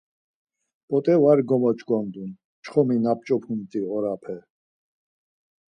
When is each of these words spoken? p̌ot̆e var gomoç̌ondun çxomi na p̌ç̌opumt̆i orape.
p̌ot̆e 0.87 1.15
var 1.21 1.39
gomoç̌ondun 1.49 2.31
çxomi 2.63 2.97
na 3.03 3.13
p̌ç̌opumt̆i 3.19 3.81
orape. 3.95 4.35